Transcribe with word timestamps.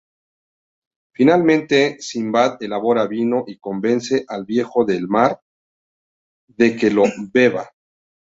Finalmente, 1.13 1.97
Simbad 2.01 2.57
elabora 2.63 3.05
vino 3.05 3.43
y 3.45 3.59
convence 3.59 4.25
al 4.27 4.45
Viejo 4.45 4.83
del 4.83 5.07
Mar 5.07 5.39
de 6.47 6.75
que 6.75 6.89
lo 6.89 7.03
beba. 7.31 7.69